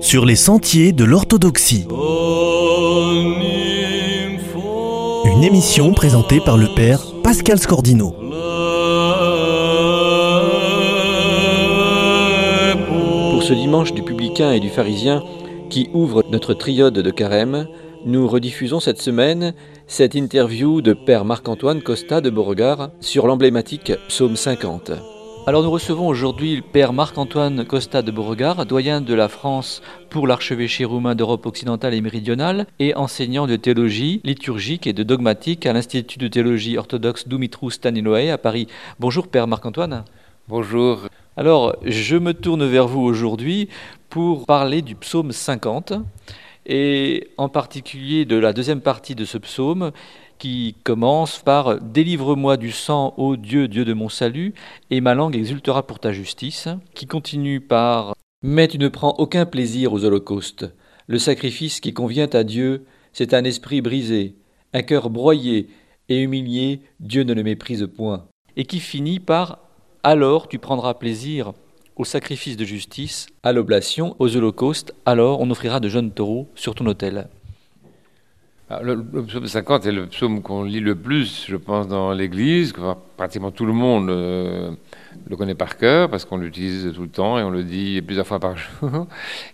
[0.00, 1.86] Sur les sentiers de l'orthodoxie.
[5.24, 8.10] Une émission présentée par le père Pascal Scordino.
[13.30, 15.24] Pour ce dimanche du publicain et du pharisien
[15.68, 17.66] qui ouvre notre triode de carême,
[18.04, 19.54] nous rediffusons cette semaine
[19.88, 24.92] cette interview de Père Marc-Antoine Costa de Beauregard sur l'emblématique Psaume 50.
[25.44, 30.28] Alors nous recevons aujourd'hui le Père Marc-Antoine Costa de Beauregard, doyen de la France pour
[30.28, 35.72] l'archevêché roumain d'Europe occidentale et méridionale et enseignant de théologie liturgique et de dogmatique à
[35.72, 38.68] l'Institut de théologie orthodoxe Dumitru Staniloae à Paris.
[39.00, 40.04] Bonjour Père Marc-Antoine.
[40.46, 41.08] Bonjour.
[41.36, 43.68] Alors je me tourne vers vous aujourd'hui
[44.10, 45.94] pour parler du psaume 50
[46.66, 49.90] et en particulier de la deuxième partie de ce psaume
[50.42, 54.54] qui commence par Délivre-moi du sang, ô Dieu, Dieu de mon salut,
[54.90, 59.46] et ma langue exultera pour ta justice, qui continue par Mais tu ne prends aucun
[59.46, 60.66] plaisir aux holocaustes.
[61.06, 64.34] Le sacrifice qui convient à Dieu, c'est un esprit brisé,
[64.72, 65.68] un cœur broyé
[66.08, 68.26] et humilié, Dieu ne le méprise point.
[68.56, 69.60] Et qui finit par
[70.02, 71.52] Alors tu prendras plaisir
[71.94, 76.74] au sacrifice de justice, à l'oblation, aux holocaustes, alors on offrira de jeunes taureaux sur
[76.74, 77.28] ton autel.
[78.70, 82.72] Ah, le, psaume 50 est le psaume qu'on lit le plus, je pense, dans l'Église.
[83.16, 84.70] pratiquement tout le monde euh,
[85.28, 88.26] le connaît par cœur parce qu'on l'utilise tout le temps et on le dit plusieurs
[88.26, 89.06] fois par jour.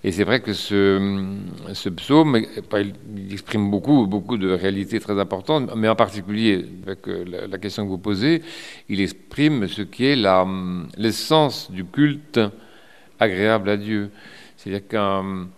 [0.04, 2.38] Et c'est vrai que ce, psaume,
[3.16, 7.58] il exprime beaucoup, beaucoup de réalités très importantes, mais en particulier, avec euh, la, la
[7.58, 8.42] question que vous posez,
[8.88, 10.16] il exprime ce qui est
[10.96, 12.38] l'essence du culte
[13.18, 14.10] agréable à Dieu.
[14.56, 15.48] C'est-à-dire qu'un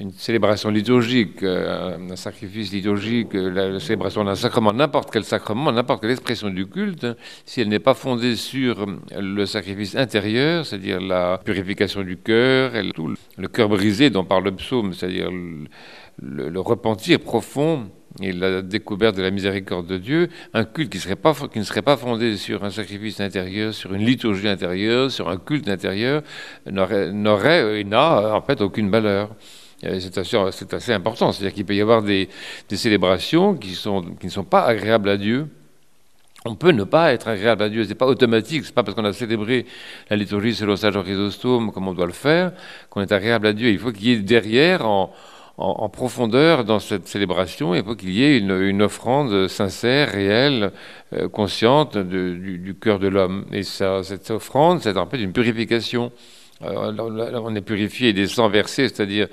[0.00, 5.70] une célébration liturgique, euh, un sacrifice liturgique, euh, la, célébration d'un sacrement, n'importe quel sacrement,
[5.70, 7.06] n'importe quelle expression du culte,
[7.44, 8.86] si elle n'est pas fondée sur
[9.16, 12.72] le sacrifice intérieur, c'est-à-dire la purification du cœur,
[13.38, 15.30] le cœur brisé dont parle le psaume, c'est-à-dire
[16.20, 21.64] le, repentir profond et la découverte de la miséricorde de Dieu, un culte qui ne
[21.64, 26.22] serait pas fondé sur un sacrifice intérieur, sur une liturgie intérieure, sur un culte intérieur,
[26.66, 29.30] n'aurait et n'a en fait aucune valeur.
[29.82, 31.32] Euh, c'est assez, important.
[31.32, 32.28] C'est-à-dire qu'il peut y avoir des,
[32.70, 35.48] célébrations qui, ne sont pas agréables à Dieu.
[36.46, 37.84] On peut ne pas être agréable à Dieu.
[37.84, 38.64] Ce n'est pas automatique.
[38.64, 39.66] Ce n'est pas parce qu'on a célébré
[40.10, 41.02] la liturgie selon Saint Jean
[41.72, 42.52] comme on doit le faire
[42.90, 43.70] qu'on est agréable à Dieu.
[43.70, 45.10] Il faut qu'il y ait derrière, en,
[45.88, 50.72] profondeur dans cette célébration, il faut qu'il y ait une, offrande sincère, réelle,
[51.14, 53.46] euh, consciente du, cœur de l'homme.
[53.52, 56.12] Et cette offrande, c'est en fait une purification.
[56.64, 59.28] On est purifié des sangs versés, c'est-à-dire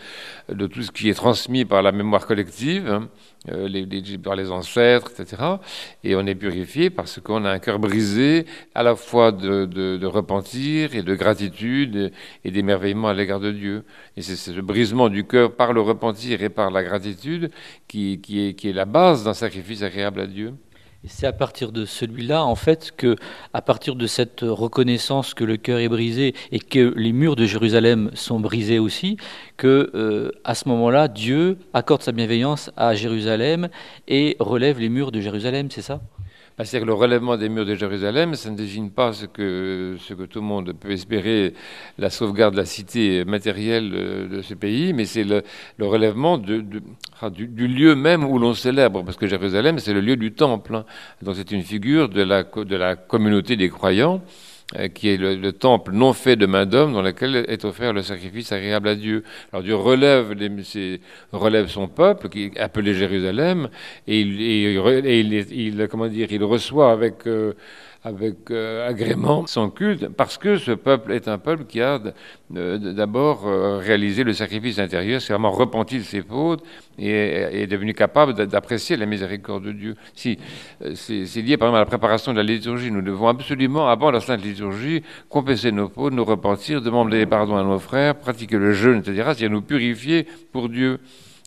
[0.49, 3.09] de tout ce qui est transmis par la mémoire collective, hein,
[3.49, 5.41] euh, par les ancêtres, etc.
[6.03, 10.95] Et on est purifié parce qu'on a un cœur brisé à la fois de, repentir
[10.95, 12.11] et de gratitude
[12.43, 13.83] et, d'émerveillement à l'égard de Dieu.
[14.17, 17.51] Et c'est ce brisement du cœur par le repentir et par la gratitude
[17.87, 18.19] qui
[18.63, 20.53] est la base d'un sacrifice agréable à Dieu.
[21.07, 23.15] C'est à partir de celui-là, en fait, que,
[23.53, 27.45] à partir de cette reconnaissance que le cœur est brisé et que les murs de
[27.45, 29.17] Jérusalem sont brisés aussi,
[29.57, 33.69] que, euh, à ce moment-là, Dieu accorde sa bienveillance à Jérusalem
[34.07, 36.01] et relève les murs de Jérusalem, c'est ça?
[36.63, 40.13] C'est-à-dire que le relèvement des murs de Jérusalem, ça ne désigne pas ce que, ce
[40.13, 41.53] que tout le monde peut espérer,
[41.97, 45.43] la sauvegarde de la cité matérielle de ce pays, mais c'est le,
[45.79, 46.41] relèvement
[47.21, 50.75] ah, du, lieu même où l'on célèbre, parce que Jérusalem, c'est le lieu du temple.
[50.75, 50.85] Hein.
[51.21, 54.21] Donc c'est une figure de la communauté des croyants.
[54.77, 58.03] Euh, qui est le, temple non fait de main d'homme dans lequel est offert le
[58.03, 59.23] sacrifice agréable à Dieu.
[59.51, 60.33] Alors Dieu relève,
[61.33, 63.69] relève son peuple, qui est appelé Jérusalem,
[64.07, 67.27] et il, et il, comment dire, il reçoit avec...
[67.27, 67.53] Euh,
[68.03, 72.01] avec euh, agrément son culte, parce que ce peuple est un peuple qui a
[72.55, 76.63] euh, d'abord euh, réalisé le sacrifice intérieur, c'est vraiment repenti de ses fautes
[76.97, 79.95] et est devenu capable d'apprécier la miséricorde de Dieu.
[80.15, 80.39] Si,
[80.95, 82.91] c'est lié par exemple à la préparation de la liturgie.
[82.91, 87.63] Nous devons absolument, avant la Sainte Liturgie, confesser nos fautes, nous repentir, demander pardon à
[87.63, 90.99] nos frères, pratiquer le jeûne, etc., c'est-à-dire nous purifier pour Dieu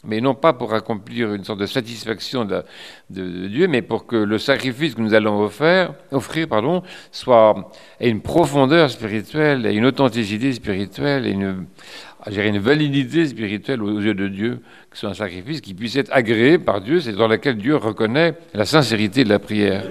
[0.07, 2.65] mais non pas pour accomplir une sorte de satisfaction de,
[3.11, 8.21] Dieu, mais pour que le sacrifice que nous allons offrir, offrir pardon, soit ait une
[8.21, 11.67] profondeur spirituelle, ait une authenticité spirituelle, et une,
[12.27, 14.61] une validité spirituelle aux yeux de Dieu,
[14.91, 17.77] que ce soit un sacrifice qui puisse être agréé par Dieu, c'est dans lequel Dieu
[17.77, 19.85] reconnaît la sincérité de la prière.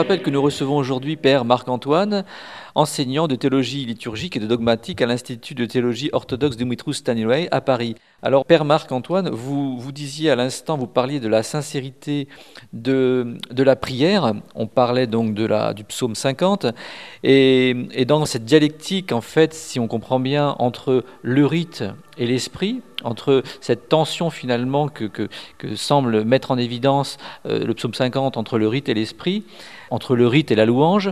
[0.00, 2.24] Rappelle que nous recevons aujourd'hui Père Marc-Antoine,
[2.74, 7.48] enseignant de théologie liturgique et de dogmatique à l'Institut de théologie orthodoxe de Mitrous Stanley
[7.50, 7.94] à Paris.
[8.22, 12.28] Alors, Père Marc-Antoine, vous, vous disiez à l'instant, vous parliez de la sincérité
[12.72, 14.34] de, de la prière.
[14.54, 16.66] On parlait donc de la, du psaume 50.
[17.22, 21.84] Et, et dans cette dialectique, en fait, si on comprend bien, entre le rite
[22.18, 25.28] et l'esprit, entre cette tension finalement que, que,
[25.58, 27.16] que, semble mettre en évidence
[27.46, 29.44] euh, le psaume 50 entre le rite et l'esprit,
[29.90, 31.10] entre le rite et la louange,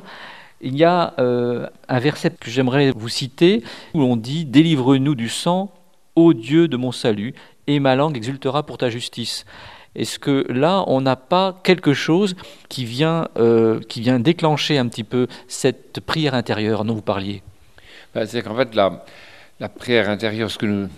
[0.61, 3.63] il y a euh, un verset que j'aimerais vous citer
[3.95, 5.73] où on dit Délivre-nous du sang,
[6.17, 7.35] ô Dieu de mon salut,
[7.67, 9.45] et ma langue exultera pour ta justice.
[9.95, 12.37] Est-ce que là, on n'a pas quelque chose
[12.69, 17.43] qui vient, euh, qui vient déclencher un petit peu cette prière intérieure dont vous parliez?
[18.15, 19.05] Ben, C'est qu'en fait, la,
[19.61, 20.89] la, prière intérieure, ce que nous,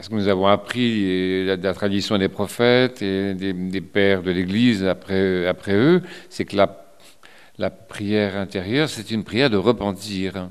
[0.00, 4.30] ce que nous avons appris de la, tradition des prophètes et des, des pères de
[4.30, 6.87] l'Église après, après eux, c'est que la
[7.58, 10.48] la prière intérieure, c'est une prière de repentir.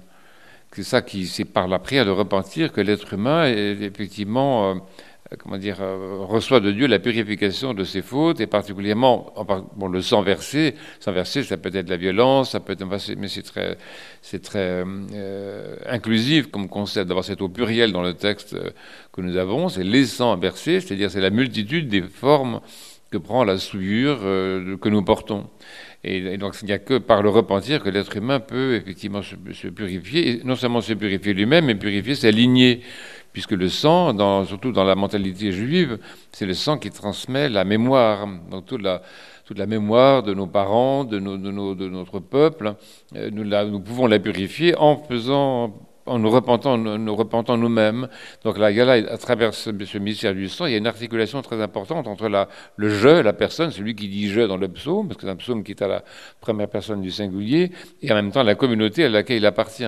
[0.73, 4.75] C'est ça qui, c'est par la prière de repentir que l'être humain est effectivement, euh,
[5.39, 9.33] comment dire, euh, reçoit de Dieu la purification de ses fautes et particulièrement,
[9.75, 10.75] bon, le sang versé.
[10.99, 12.85] Sang versé, ça peut être la violence, ça peut être,
[13.17, 13.77] mais c'est très,
[14.21, 18.55] c'est très euh, inclusif comme concept d'avoir cette au pluriel dans le texte
[19.13, 19.69] que nous avons.
[19.69, 22.59] C'est les sangs versés, c'est-à-dire c'est la multitude des formes
[23.11, 25.47] que prend la souillure que nous portons.
[26.03, 29.35] Et, donc, il n'y a que par le repentir que l'être humain peut effectivement se,
[29.67, 32.81] purifier, et non seulement se purifier lui-même, mais purifier sa lignée.
[33.33, 34.15] Puisque le sang,
[34.45, 35.99] surtout dans la mentalité juive,
[36.31, 38.27] c'est le sang qui transmet la mémoire.
[38.49, 39.01] Donc, toute la,
[39.47, 42.75] toute la mémoire de nos parents, de, notre peuple,
[43.15, 45.73] euh, nous, pouvons la purifier en faisant,
[46.07, 48.07] en nous repentant, nous repentant nous-mêmes.
[48.43, 50.77] Donc là, il y a là, à travers ce, mystère du sang, il y a
[50.77, 54.57] une articulation très importante entre la, le je, la personne, celui qui dit je dans
[54.57, 56.03] le psaume, parce que c'est un psaume qui est à la
[56.41, 57.71] première personne du singulier,
[58.01, 59.85] et en même temps la communauté à laquelle il appartient.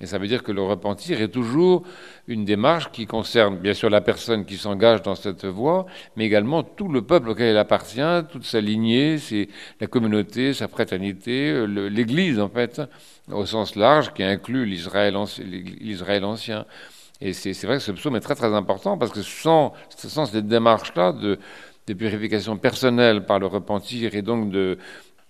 [0.00, 1.82] Et ça veut dire que le repentir est toujours
[2.28, 5.86] une démarche qui concerne bien sûr la personne qui s'engage dans cette voie,
[6.16, 8.00] mais également tout le peuple auquel il appartient,
[8.30, 9.48] toute sa lignée, c'est
[9.80, 12.80] la communauté, sa fraternité, l'Église en fait,
[13.30, 16.64] au sens large, qui inclut l'Israël ancien.
[17.20, 20.46] Et c'est vrai que ce psaume est très très important parce que sans, sans cette
[20.46, 21.40] démarche-là de,
[21.88, 24.78] de purification personnelle par le repentir et donc de,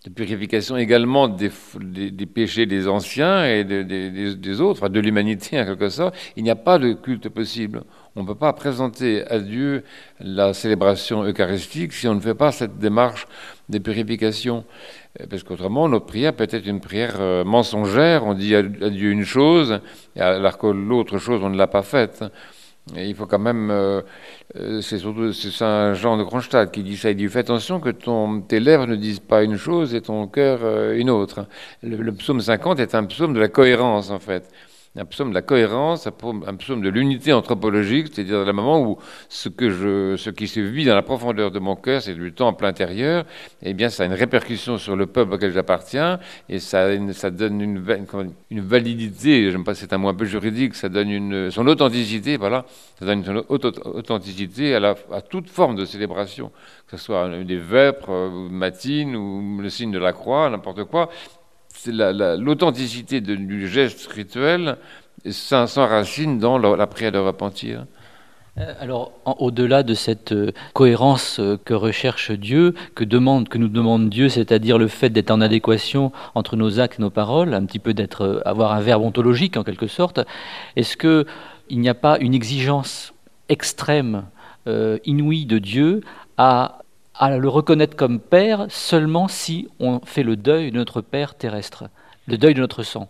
[0.08, 1.50] de purification également des,
[2.26, 6.78] péchés des anciens et des, autres, de l'humanité en quelque sorte, il n'y a pas
[6.78, 7.82] de culte possible.
[8.16, 9.84] On ne peut pas présenter à Dieu
[10.18, 13.26] la célébration eucharistique si on ne fait pas cette démarche
[13.68, 14.64] de purification.
[15.20, 18.24] Euh, parce qu'autrement, notre prière peut être une prière euh, mensongère.
[18.24, 19.80] On dit à Dieu une chose,
[20.16, 22.24] alors que l'autre chose, on ne l'a pas faite.
[22.96, 24.00] Il faut quand même, euh,
[24.56, 27.10] euh, c'est surtout Saint Jean de Kronstadt qui dit ça.
[27.10, 30.26] Il dit fais attention que ton, tes lèvres ne disent pas une chose et ton
[30.26, 31.46] cœur euh, une autre.
[31.82, 34.50] Le, le, psaume 50 est un psaume de la cohérence en fait
[34.98, 39.48] un psaume de la cohérence, un psaume de l'unité anthropologique, c'est-à-dire le moment où ce,
[39.48, 42.64] que je, ce qui se vit dans la profondeur de mon cœur, c'est du temple
[42.66, 43.24] intérieur,
[43.62, 46.88] eh bien, ça a une répercussion sur le peuple auquel j'appartiens, et ça,
[47.30, 47.82] donne une,
[48.50, 52.36] une validité, j'aime pas, c'est un mot un peu juridique, ça donne une, son authenticité,
[52.36, 52.64] voilà,
[52.98, 56.50] ça donne son authenticité à, toute forme de célébration,
[56.88, 61.10] que ce soit des vêpres, euh, matines, ou le signe de la croix, n'importe quoi,
[61.86, 64.76] l'authenticité du geste rituel
[65.30, 67.86] s'enracine dans la, prière de repentir.
[68.58, 73.68] Euh, alors, au-delà de cette euh, cohérence euh, que recherche Dieu, que, demande, que nous
[73.68, 77.64] demande Dieu, c'est-à-dire le fait d'être en adéquation entre nos actes et nos paroles, un
[77.64, 80.20] petit peu d'être, avoir un verbe ontologique en quelque sorte,
[80.76, 83.12] est-ce qu'il n'y a pas une exigence
[83.48, 84.24] extrême,
[85.06, 86.02] inouïe de Dieu
[86.36, 86.80] à
[87.18, 91.84] à le reconnaître comme Père seulement si on fait le deuil de notre Père terrestre,
[92.26, 93.08] le deuil de notre sang.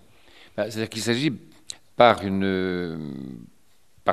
[0.56, 1.32] Bah, c'est-à-dire qu'il s'agit
[1.96, 2.20] par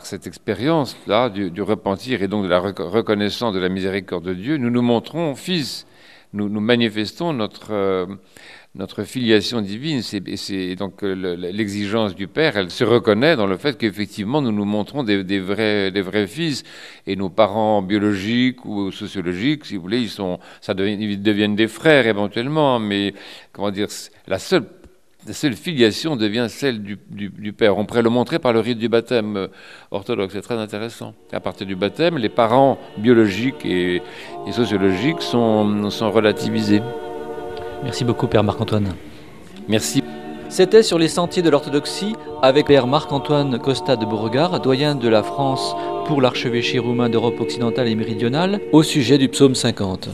[0.04, 4.58] cette expérience-là du, du, repentir et donc de la reconnaissance de la miséricorde de Dieu,
[4.58, 5.88] nous nous montrons fils,
[6.34, 8.06] nous, nous manifestons notre, euh,
[8.76, 13.78] notre filiation divine, c'est donc euh, l'exigence du Père, elle se reconnaît dans le fait
[13.78, 16.64] qu'effectivement nous nous montrons des, vrais, des vrais fils
[17.08, 22.06] et nos parents biologiques ou sociologiques, si vous voulez, ils sont, ça deviennent des frères
[22.06, 23.14] éventuellement, mais
[23.54, 23.88] comment dire,
[24.28, 24.66] la seule
[25.54, 27.78] filiation devient celle du, Père.
[27.78, 29.48] On pourrait le montrer par le rite du baptême euh,
[29.92, 31.14] orthodoxe, c'est très intéressant.
[31.32, 34.02] À partir du baptême, les parents biologiques et,
[34.52, 36.82] sociologiques sont relativisés.
[37.84, 38.96] Merci beaucoup, Père Marc-Antoine.
[39.68, 40.04] Merci.
[40.50, 45.24] C'était sur les sentiers de l'orthodoxie avec Père Marc-Antoine Costa de Beauregard, doyen de la
[45.24, 50.10] France pour l'archevêché roumain d'Europe occidentale et méridionale, au sujet du psaume 50.